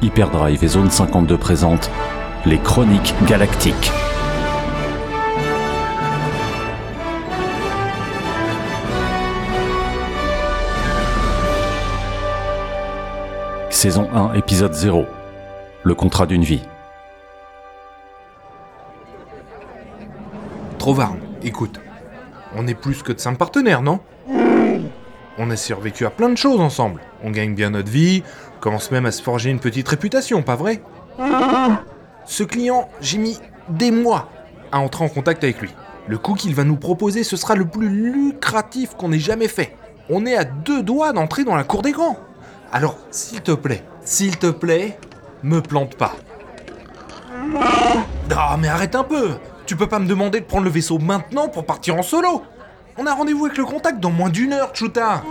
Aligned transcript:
Hyperdrive 0.00 0.62
et 0.62 0.68
Zone 0.68 0.90
52 0.90 1.36
présentent 1.36 1.90
les 2.46 2.58
Chroniques 2.58 3.14
Galactiques. 3.26 3.90
Saison 13.70 14.08
1, 14.14 14.34
épisode 14.34 14.72
0. 14.72 15.04
Le 15.82 15.94
contrat 15.94 16.26
d'une 16.26 16.44
vie. 16.44 16.62
Trovarne, 20.78 21.18
écoute, 21.42 21.80
on 22.56 22.68
est 22.68 22.74
plus 22.74 23.02
que 23.02 23.12
de 23.12 23.18
simples 23.18 23.38
partenaires, 23.38 23.82
non? 23.82 23.98
On 25.38 25.50
a 25.50 25.56
survécu 25.56 26.04
à 26.04 26.10
plein 26.10 26.28
de 26.28 26.36
choses 26.36 26.60
ensemble. 26.60 27.00
On 27.22 27.30
gagne 27.30 27.54
bien 27.54 27.70
notre 27.70 27.90
vie, 27.90 28.24
commence 28.60 28.90
même 28.90 29.06
à 29.06 29.12
se 29.12 29.22
forger 29.22 29.50
une 29.50 29.60
petite 29.60 29.88
réputation, 29.88 30.42
pas 30.42 30.56
vrai? 30.56 30.82
Ce 32.26 32.42
client, 32.42 32.88
j'ai 33.00 33.18
mis 33.18 33.38
des 33.68 33.92
mois 33.92 34.28
à 34.72 34.80
entrer 34.80 35.04
en 35.04 35.08
contact 35.08 35.44
avec 35.44 35.60
lui. 35.60 35.70
Le 36.08 36.18
coup 36.18 36.34
qu'il 36.34 36.54
va 36.54 36.64
nous 36.64 36.76
proposer, 36.76 37.22
ce 37.22 37.36
sera 37.36 37.54
le 37.54 37.66
plus 37.66 37.88
lucratif 37.88 38.94
qu'on 38.94 39.12
ait 39.12 39.18
jamais 39.20 39.46
fait. 39.46 39.76
On 40.10 40.26
est 40.26 40.36
à 40.36 40.44
deux 40.44 40.82
doigts 40.82 41.12
d'entrer 41.12 41.44
dans 41.44 41.54
la 41.54 41.64
cour 41.64 41.82
des 41.82 41.92
grands. 41.92 42.18
Alors, 42.72 42.98
s'il 43.10 43.40
te 43.40 43.52
plaît, 43.52 43.84
s'il 44.02 44.38
te 44.38 44.50
plaît, 44.50 44.98
me 45.42 45.60
plante 45.60 45.94
pas. 45.96 46.16
Ah, 48.36 48.56
mais 48.58 48.68
arrête 48.68 48.94
un 48.94 49.04
peu 49.04 49.32
Tu 49.66 49.76
peux 49.76 49.86
pas 49.86 49.98
me 49.98 50.06
demander 50.06 50.40
de 50.40 50.44
prendre 50.44 50.64
le 50.64 50.70
vaisseau 50.70 50.98
maintenant 50.98 51.48
pour 51.48 51.64
partir 51.64 51.96
en 51.96 52.02
solo 52.02 52.42
On 53.00 53.06
a 53.06 53.14
rendez-vous 53.14 53.46
avec 53.46 53.56
le 53.56 53.64
contact 53.64 54.00
dans 54.00 54.10
moins 54.10 54.28
d'une 54.28 54.52
heure, 54.52 54.74
Chuta 54.74 55.22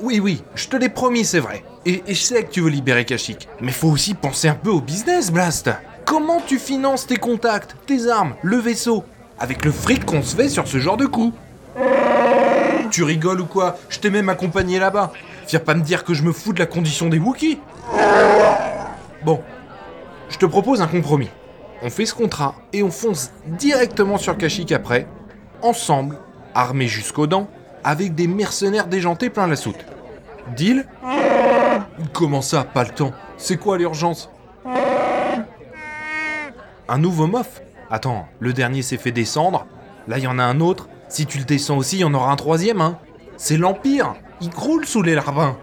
Oui, 0.00 0.18
oui, 0.18 0.42
je 0.56 0.66
te 0.66 0.76
l'ai 0.76 0.88
promis, 0.88 1.24
c'est 1.24 1.38
vrai. 1.38 1.62
Et, 1.86 2.02
je 2.08 2.14
sais 2.14 2.42
que 2.42 2.50
tu 2.50 2.62
veux 2.62 2.68
libérer 2.68 3.04
Kashyyyk. 3.04 3.46
Mais 3.60 3.70
faut 3.70 3.90
aussi 3.90 4.14
penser 4.14 4.48
un 4.48 4.56
peu 4.56 4.70
au 4.70 4.80
business, 4.80 5.30
Blast 5.30 5.70
Comment 6.04 6.40
tu 6.44 6.58
finances 6.58 7.06
tes 7.06 7.16
contacts, 7.16 7.76
tes 7.86 8.08
armes, 8.08 8.34
le 8.42 8.56
vaisseau? 8.56 9.04
Avec 9.38 9.64
le 9.64 9.70
fric 9.70 10.04
qu'on 10.04 10.24
se 10.24 10.34
fait 10.34 10.48
sur 10.48 10.66
ce 10.66 10.78
genre 10.78 10.96
de 10.96 11.06
coup 11.06 11.32
Tu 12.90 13.04
rigoles 13.04 13.42
ou 13.42 13.46
quoi? 13.46 13.78
Je 13.88 14.00
t'ai 14.00 14.10
même 14.10 14.28
accompagné 14.28 14.80
là-bas. 14.80 15.12
Viens 15.46 15.60
pas 15.60 15.76
me 15.76 15.82
dire 15.82 16.02
que 16.02 16.12
je 16.12 16.24
me 16.24 16.32
fous 16.32 16.52
de 16.52 16.58
la 16.58 16.66
condition 16.66 17.08
des 17.08 17.20
Wookiees 17.20 17.60
Bon, 19.24 19.40
je 20.28 20.38
te 20.38 20.46
propose 20.46 20.82
un 20.82 20.88
compromis. 20.88 21.30
On 21.82 21.90
fait 21.90 22.04
ce 22.04 22.14
contrat 22.14 22.56
et 22.72 22.82
on 22.82 22.90
fonce 22.90 23.30
directement 23.46 24.18
sur 24.18 24.36
Kashyyyk 24.36 24.72
après, 24.72 25.06
ensemble, 25.62 26.18
armés 26.54 26.88
jusqu'aux 26.88 27.26
dents, 27.26 27.48
avec 27.82 28.14
des 28.14 28.26
mercenaires 28.26 28.86
déjantés 28.86 29.30
plein 29.30 29.46
la 29.46 29.56
soute. 29.56 29.84
Deal 30.56 30.86
Comment 32.12 32.42
ça, 32.42 32.64
pas 32.64 32.84
le 32.84 32.90
temps? 32.90 33.12
C'est 33.36 33.56
quoi 33.56 33.78
l'urgence? 33.78 34.30
Un 36.88 36.98
nouveau 36.98 37.26
mof? 37.26 37.62
Attends, 37.90 38.26
le 38.40 38.52
dernier 38.52 38.82
s'est 38.82 38.96
fait 38.96 39.12
descendre, 39.12 39.66
là 40.08 40.18
il 40.18 40.24
y 40.24 40.26
en 40.26 40.38
a 40.38 40.44
un 40.44 40.60
autre, 40.60 40.88
si 41.08 41.26
tu 41.26 41.38
le 41.38 41.44
descends 41.44 41.76
aussi, 41.76 41.96
il 41.96 42.00
y 42.00 42.04
en 42.04 42.14
aura 42.14 42.30
un 42.32 42.36
troisième, 42.36 42.80
hein. 42.80 42.98
C'est 43.36 43.56
l'Empire. 43.56 44.14
Il 44.40 44.50
croule 44.50 44.84
sous 44.86 45.02
les 45.02 45.14
larbins. 45.14 45.56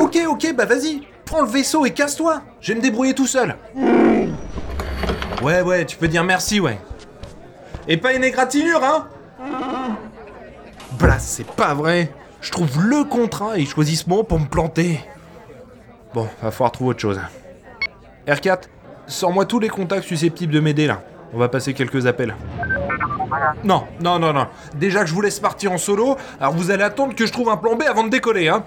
Ok, 0.00 0.18
ok, 0.26 0.54
bah 0.54 0.64
vas-y, 0.64 1.06
prends 1.24 1.42
le 1.42 1.48
vaisseau 1.48 1.84
et 1.84 1.90
casse-toi. 1.90 2.42
Je 2.60 2.72
vais 2.72 2.78
me 2.78 2.82
débrouiller 2.82 3.14
tout 3.14 3.26
seul. 3.26 3.56
Ouais, 5.42 5.60
ouais, 5.62 5.84
tu 5.84 5.96
peux 5.96 6.08
dire 6.08 6.24
merci, 6.24 6.60
ouais. 6.60 6.78
Et 7.86 7.96
pas 7.98 8.14
une 8.14 8.24
égratignure, 8.24 8.82
hein? 8.82 9.08
C'est 11.18 11.46
pas 11.46 11.74
vrai 11.74 12.10
Je 12.40 12.50
trouve 12.50 12.82
le 12.84 13.04
contrat 13.04 13.58
et 13.58 13.62
ils 13.62 13.68
choisissent 13.68 14.06
moi 14.06 14.24
pour 14.24 14.40
me 14.40 14.46
planter. 14.46 15.00
Bon, 16.12 16.28
va 16.42 16.50
falloir 16.50 16.72
trouver 16.72 16.90
autre 16.90 17.00
chose. 17.00 17.20
R4, 18.26 18.62
sors-moi 19.06 19.44
tous 19.44 19.58
les 19.58 19.68
contacts 19.68 20.04
susceptibles 20.04 20.52
de 20.52 20.60
m'aider, 20.60 20.86
là. 20.86 21.02
On 21.32 21.38
va 21.38 21.48
passer 21.48 21.74
quelques 21.74 22.06
appels. 22.06 22.34
Non, 23.64 23.84
non, 24.00 24.18
non, 24.18 24.32
non. 24.32 24.46
Déjà 24.76 25.00
que 25.00 25.06
je 25.06 25.14
vous 25.14 25.20
laisse 25.20 25.40
partir 25.40 25.72
en 25.72 25.78
solo, 25.78 26.16
alors 26.40 26.52
vous 26.54 26.70
allez 26.70 26.84
attendre 26.84 27.14
que 27.14 27.26
je 27.26 27.32
trouve 27.32 27.48
un 27.48 27.56
plan 27.56 27.74
B 27.74 27.82
avant 27.82 28.04
de 28.04 28.10
décoller, 28.10 28.48
hein 28.48 28.62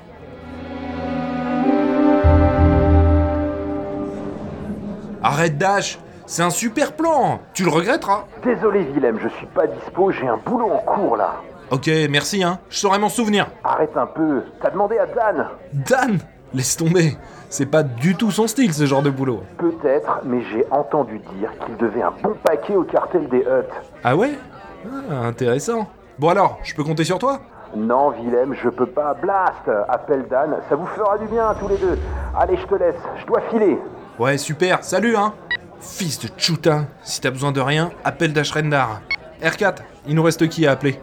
Arrête 5.23 5.57
Dash 5.57 5.99
C'est 6.25 6.43
un 6.43 6.49
super 6.49 6.93
plan 6.93 7.39
Tu 7.53 7.63
le 7.63 7.69
regretteras 7.69 8.25
Désolé 8.43 8.83
Willem, 8.93 9.19
je 9.22 9.29
suis 9.29 9.47
pas 9.47 9.67
dispo, 9.67 10.11
j'ai 10.11 10.27
un 10.27 10.38
boulot 10.38 10.69
en 10.72 10.79
cours 10.79 11.17
là. 11.17 11.41
Ok, 11.69 11.89
merci, 12.09 12.44
hein. 12.44 12.59
Je 12.69 12.78
saurai 12.78 12.97
m'en 12.97 13.09
souvenir. 13.09 13.47
Arrête 13.63 13.95
un 13.97 14.05
peu, 14.05 14.44
t'as 14.61 14.69
demandé 14.69 14.97
à 14.97 15.05
Dan 15.05 15.47
Dan 15.73 16.19
Laisse 16.53 16.78
tomber 16.78 17.17
C'est 17.50 17.66
pas 17.66 17.83
du 17.83 18.16
tout 18.16 18.31
son 18.31 18.47
style, 18.47 18.73
ce 18.73 18.85
genre 18.85 19.01
de 19.01 19.09
boulot. 19.09 19.44
Peut-être, 19.57 20.22
mais 20.23 20.41
j'ai 20.51 20.66
entendu 20.72 21.19
dire 21.38 21.51
qu'il 21.66 21.75
devait 21.75 22.01
un 22.01 22.13
bon 22.23 22.35
paquet 22.41 22.75
au 22.75 22.83
cartel 22.83 23.28
des 23.28 23.39
Hutt. 23.39 23.67
Ah 24.03 24.16
ouais? 24.16 24.31
Ah, 25.11 25.25
intéressant. 25.25 25.88
Bon 26.17 26.29
alors, 26.29 26.57
je 26.63 26.73
peux 26.73 26.85
compter 26.85 27.03
sur 27.03 27.19
toi? 27.19 27.39
Non 27.75 28.11
Willem, 28.11 28.53
je 28.63 28.69
peux 28.69 28.85
pas. 28.85 29.13
Blast 29.13 29.69
Appelle 29.89 30.25
Dan, 30.29 30.55
ça 30.69 30.75
vous 30.78 30.88
fera 30.88 31.17
du 31.17 31.25
bien 31.25 31.53
tous 31.59 31.67
les 31.67 31.78
deux. 31.78 31.99
Allez, 32.39 32.55
je 32.55 32.66
te 32.66 32.75
laisse, 32.75 32.95
je 33.19 33.25
dois 33.25 33.41
filer. 33.49 33.78
Ouais, 34.17 34.38
super, 34.38 34.84
salut, 34.85 35.17
hein 35.17 35.34
Fils 35.81 36.19
de 36.19 36.29
Chuta, 36.38 36.85
si 37.03 37.19
t'as 37.19 37.29
besoin 37.29 37.51
de 37.51 37.59
rien, 37.59 37.91
appelle 38.05 38.31
Dashrendar. 38.31 39.01
R4, 39.44 39.79
il 40.07 40.16
nous 40.16 40.23
reste 40.23 40.47
qui 40.47 40.66
à 40.66 40.72
appeler? 40.72 40.99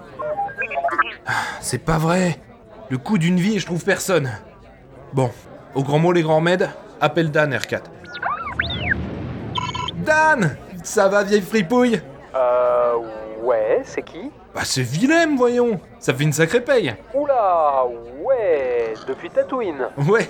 C'est 1.60 1.78
pas 1.84 1.98
vrai 1.98 2.38
Le 2.90 2.98
coup 2.98 3.18
d'une 3.18 3.38
vie 3.38 3.56
et 3.56 3.58
je 3.58 3.66
trouve 3.66 3.84
personne. 3.84 4.30
Bon, 5.12 5.30
au 5.74 5.82
grand 5.82 5.98
mot 5.98 6.12
les 6.12 6.22
grands 6.22 6.40
mèdes, 6.40 6.68
appelle 7.00 7.30
Dan 7.30 7.52
R4. 7.54 7.80
Dan 9.96 10.56
Ça 10.82 11.08
va 11.08 11.22
vieille 11.22 11.40
fripouille? 11.40 12.00
Euh. 12.34 12.94
Ouais, 13.42 13.82
c'est 13.84 14.02
qui? 14.02 14.30
Bah 14.54 14.62
c'est 14.64 14.82
Willem, 14.82 15.36
voyons 15.36 15.80
Ça 15.98 16.14
fait 16.14 16.22
une 16.24 16.32
sacrée 16.32 16.60
paye 16.60 16.94
Oula, 17.12 17.84
ouais, 18.22 18.94
depuis 19.06 19.28
Tatooine. 19.28 19.88
Ouais 20.08 20.28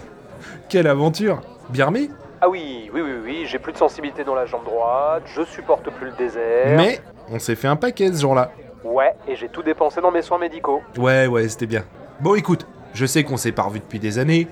Quelle 0.68 0.86
aventure 0.86 1.40
Bien 1.68 1.86
remis? 1.86 2.10
Ah 2.40 2.48
oui, 2.48 2.90
oui, 2.92 3.00
oui, 3.02 3.12
oui, 3.22 3.46
j'ai 3.46 3.58
plus 3.58 3.72
de 3.72 3.78
sensibilité 3.78 4.24
dans 4.24 4.34
la 4.34 4.46
jambe 4.46 4.64
droite, 4.64 5.22
je 5.26 5.42
supporte 5.44 5.88
plus 5.90 6.06
le 6.06 6.12
désert. 6.16 6.76
Mais 6.76 7.00
on 7.30 7.38
s'est 7.38 7.54
fait 7.54 7.68
un 7.68 7.76
paquet 7.76 8.12
ce 8.12 8.20
jour-là. 8.20 8.50
Ouais, 8.94 9.12
et 9.26 9.34
j'ai 9.34 9.48
tout 9.48 9.64
dépensé 9.64 10.00
dans 10.00 10.12
mes 10.12 10.22
soins 10.22 10.38
médicaux. 10.38 10.80
Ouais, 10.96 11.26
ouais, 11.26 11.48
c'était 11.48 11.66
bien. 11.66 11.82
Bon, 12.20 12.36
écoute, 12.36 12.64
je 12.92 13.06
sais 13.06 13.24
qu'on 13.24 13.36
s'est 13.36 13.50
pas 13.50 13.62
revus 13.62 13.80
depuis 13.80 13.98
des 13.98 14.20
années, 14.20 14.46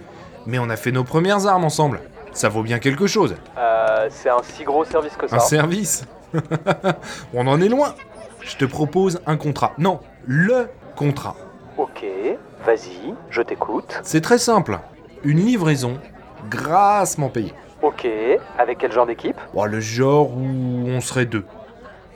mais 0.46 0.58
on 0.58 0.68
a 0.68 0.74
fait 0.74 0.90
nos 0.90 1.04
premières 1.04 1.46
armes 1.46 1.62
ensemble. 1.62 2.00
Ça 2.32 2.48
vaut 2.48 2.64
bien 2.64 2.80
quelque 2.80 3.06
chose. 3.06 3.36
Euh, 3.56 4.08
c'est 4.10 4.30
un 4.30 4.42
si 4.42 4.64
gros 4.64 4.84
service 4.84 5.14
que 5.16 5.28
ça. 5.28 5.36
Un 5.36 5.38
service 5.38 6.04
On 7.34 7.46
en 7.46 7.60
est 7.60 7.68
loin. 7.68 7.94
Je 8.40 8.56
te 8.56 8.64
propose 8.64 9.20
un 9.26 9.36
contrat. 9.36 9.74
Non, 9.78 10.00
le 10.26 10.66
contrat. 10.96 11.36
Ok, 11.78 12.04
vas-y, 12.66 13.14
je 13.30 13.42
t'écoute. 13.42 14.00
C'est 14.02 14.22
très 14.22 14.38
simple. 14.38 14.80
Une 15.22 15.38
livraison 15.38 16.00
grassement 16.50 17.28
payée. 17.28 17.54
Ok, 17.80 18.08
avec 18.58 18.78
quel 18.78 18.90
genre 18.90 19.06
d'équipe? 19.06 19.40
Bon, 19.54 19.66
le 19.66 19.78
genre 19.78 20.36
où 20.36 20.42
on 20.88 21.00
serait 21.00 21.26
deux. 21.26 21.44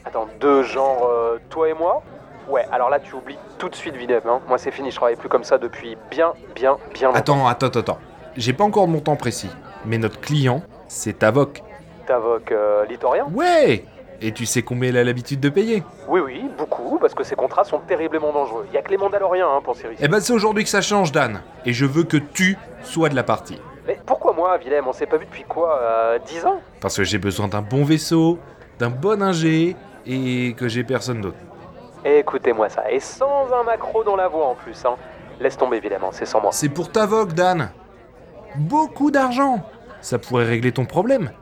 Attends, 0.05 0.27
deux 0.41 0.65
genres, 0.65 1.09
euh, 1.09 1.39
toi 1.51 1.69
et 1.69 1.75
moi? 1.75 2.03
Ouais, 2.49 2.65
alors 2.71 2.91
là 2.91 3.01
tu 3.01 3.15
oublies 3.15 3.39
tout 3.59 3.69
de 3.69 3.75
suite 3.75 3.97
Willem, 3.97 4.21
hein. 4.27 4.41
Moi 4.49 4.59
c'est 4.59 4.71
fini, 4.71 4.91
je 4.91 4.97
travaille 4.97 5.17
plus 5.17 5.29
comme 5.29 5.45
ça 5.45 5.59
depuis 5.59 5.97
bien, 6.11 6.33
bien, 6.55 6.77
bien 6.95 7.09
longtemps. 7.09 7.47
Attends, 7.47 7.67
attends, 7.69 7.81
attends. 7.81 7.99
J'ai 8.37 8.53
pas 8.53 8.65
encore 8.65 8.87
de 8.87 8.93
montant 8.93 9.17
précis, 9.17 9.51
mais 9.85 9.99
notre 9.99 10.21
client, 10.21 10.63
c'est 10.89 11.19
Tavok. 11.19 11.63
T'invoques 12.07 12.53
euh, 12.53 12.85
Litorien 12.87 13.27
Ouais 13.33 13.85
Et 14.21 14.31
tu 14.33 14.47
sais 14.47 14.63
combien 14.63 14.91
il 14.91 14.97
a 14.97 15.03
l'habitude 15.03 15.41
de 15.41 15.49
payer? 15.49 15.83
Oui, 16.09 16.21
oui, 16.21 16.45
beaucoup, 16.57 16.99
parce 17.01 17.15
que 17.15 17.25
ces 17.25 17.35
contrats 17.35 17.65
sont 17.65 17.81
terriblement 17.81 18.33
dangereux. 18.33 18.67
Y 18.73 18.77
a 18.77 18.83
que 18.83 18.91
les 18.91 18.97
Mandaloriens 18.97 19.49
hein, 19.49 19.61
pour 19.65 19.75
Cyrus. 19.75 19.97
Eh 20.01 20.07
ben 20.07 20.21
c'est 20.21 20.33
aujourd'hui 20.33 20.63
que 20.63 20.71
ça 20.71 20.83
change, 20.83 21.11
Dan. 21.11 21.41
Et 21.65 21.73
je 21.73 21.85
veux 21.85 22.05
que 22.05 22.17
tu 22.17 22.57
sois 22.83 23.09
de 23.09 23.17
la 23.17 23.25
partie. 23.25 23.61
Mais 23.87 23.99
pourquoi 24.07 24.33
moi, 24.33 24.57
Willem 24.59 24.87
On 24.87 24.93
s'est 24.93 25.07
pas 25.07 25.17
vu 25.17 25.27
depuis 25.27 25.45
quoi 25.45 25.81
euh, 25.81 26.19
10 26.25 26.47
ans? 26.47 26.61
Parce 26.81 26.97
que 26.97 27.05
j'ai 27.05 27.19
besoin 27.19 27.49
d'un 27.49 27.63
bon 27.63 27.85
vaisseau, 27.85 28.39
d'un 28.79 28.91
bon 28.91 29.21
ingé, 29.23 29.75
et 30.07 30.55
que 30.57 30.69
j'ai 30.69 30.85
personne 30.85 31.21
d'autre. 31.21 31.37
Écoutez-moi 32.09 32.69
ça, 32.69 32.89
et 32.89 33.01
sans 33.01 33.53
un 33.53 33.65
macro 33.65 34.05
dans 34.05 34.15
la 34.15 34.29
voix 34.29 34.47
en 34.47 34.55
plus, 34.55 34.85
hein. 34.85 34.95
Laisse 35.41 35.57
tomber, 35.57 35.79
évidemment, 35.79 36.11
c'est 36.13 36.25
sans 36.25 36.41
moi. 36.41 36.53
C'est 36.53 36.69
pour 36.69 36.93
Tavok, 36.93 37.33
Dan. 37.33 37.71
Beaucoup 38.55 39.11
d'argent. 39.11 39.61
Ça 40.01 40.19
pourrait 40.19 40.45
régler 40.45 40.71
ton 40.71 40.85
problème. 40.85 41.33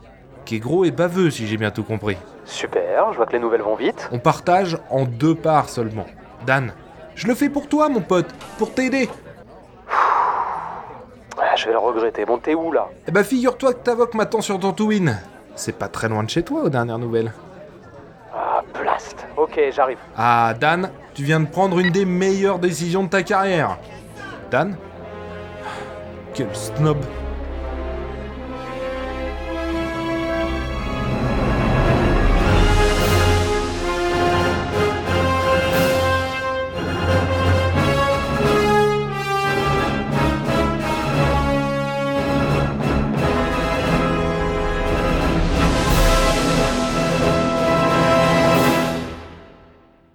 Qui 0.47 0.57
est 0.57 0.61
gros 0.61 0.87
et 0.87 0.91
baveux, 0.91 1.31
si 1.31 1.47
j'ai 1.47 1.59
bien 1.59 1.71
tout 1.71 1.85
compris. 1.85 2.17
Super, 2.47 3.13
je 3.13 3.19
vois 3.19 3.27
que 3.27 3.33
les 3.33 3.41
nouvelles 3.41 3.61
vont 3.61 3.75
vite. 3.75 4.09
On 4.11 4.19
partage 4.19 4.79
en 4.89 5.05
deux 5.05 5.35
parts 5.35 5.69
seulement. 5.69 6.07
Dan, 6.47 6.73
je 7.15 7.27
le 7.27 7.35
fais 7.35 7.51
pour 7.51 7.69
toi, 7.69 7.91
mon 7.91 8.01
pote, 8.01 8.33
pour 8.57 8.73
t'aider. 8.73 9.11
Ah, 11.39 11.57
je 11.57 11.67
vais 11.67 11.73
le 11.73 11.79
regretter. 11.79 12.25
Bon, 12.25 12.39
t'es 12.39 12.55
où 12.55 12.73
là? 12.73 12.89
Eh 13.07 13.11
ben, 13.11 13.23
figure-toi 13.23 13.75
que 13.75 13.81
Tavok 13.81 14.15
m'attend 14.15 14.41
sur 14.41 14.59
Tatooine. 14.59 15.21
C'est 15.57 15.79
pas 15.79 15.89
très 15.89 16.09
loin 16.09 16.23
de 16.23 16.31
chez 16.31 16.43
toi, 16.43 16.63
aux 16.63 16.71
dernières 16.71 16.99
nouvelles. 16.99 17.33
Ok, 19.37 19.61
j'arrive. 19.75 19.99
Ah, 20.17 20.55
Dan, 20.59 20.91
tu 21.15 21.23
viens 21.25 21.41
de 21.41 21.47
prendre 21.47 21.79
une 21.79 21.91
des 21.91 22.05
meilleures 22.05 22.59
décisions 22.59 23.03
de 23.05 23.09
ta 23.09 23.23
carrière. 23.23 23.79
Dan? 24.51 24.77
Quel 26.35 26.55
snob. 26.55 26.99